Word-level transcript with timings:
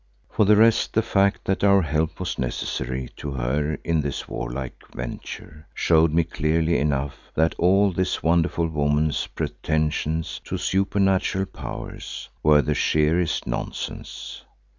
For 0.31 0.45
the 0.45 0.55
rest 0.55 0.93
the 0.93 1.03
fact 1.03 1.45
that 1.45 1.63
our 1.63 1.83
help 1.83 2.19
was 2.19 2.39
necessary 2.39 3.09
to 3.17 3.33
her 3.33 3.77
in 3.83 4.01
this 4.01 4.27
war 4.27 4.49
like 4.51 4.81
venture 4.95 5.67
showed 5.75 6.11
me 6.11 6.23
clearly 6.23 6.79
enough 6.79 7.31
that 7.35 7.53
all 7.59 7.91
this 7.91 8.23
wonderful 8.23 8.67
woman's 8.67 9.27
pretensions 9.27 10.41
to 10.45 10.57
supernatural 10.57 11.45
powers 11.45 12.29
were 12.41 12.63
the 12.63 12.73
sheerest 12.73 13.45
nonsense. 13.45 14.43